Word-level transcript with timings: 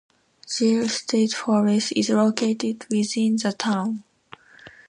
Gile 0.47 0.89
State 0.89 1.31
Forest 1.33 1.93
is 1.95 2.09
located 2.09 2.87
within 2.89 3.35
the 3.37 3.53
town. 3.53 4.03